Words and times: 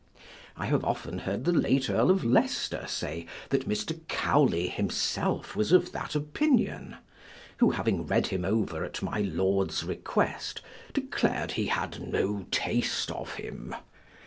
I 0.57 0.65
have 0.65 0.83
often 0.83 1.19
heard 1.19 1.45
the 1.45 1.51
late 1.53 1.87
Earl 1.87 2.09
of 2.09 2.23
Leicester 2.23 2.85
say 2.87 3.27
that 3.49 3.69
Mr. 3.69 3.99
Cowley 4.07 4.67
himself 4.67 5.55
was 5.55 5.71
of 5.71 5.91
that 5.91 6.15
opinion; 6.15 6.95
who 7.57 7.69
having 7.69 8.07
read 8.07 8.25
him 8.25 8.43
over 8.43 8.83
at 8.83 9.03
my 9.03 9.19
lord's 9.21 9.83
request, 9.83 10.61
declar'd 10.95 11.51
he 11.51 11.67
had 11.67 12.01
no 12.01 12.47
taste 12.49 13.11
of 13.11 13.35
him. 13.35 13.75